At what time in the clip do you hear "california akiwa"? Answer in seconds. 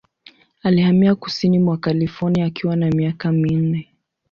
1.77-2.75